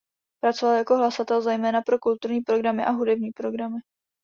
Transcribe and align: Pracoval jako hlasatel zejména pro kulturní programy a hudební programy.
Pracoval 0.39 0.75
jako 0.75 0.97
hlasatel 0.97 1.41
zejména 1.41 1.81
pro 1.81 1.99
kulturní 1.99 2.41
programy 2.41 2.85
a 2.85 2.91
hudební 2.91 3.31
programy. 3.31 3.77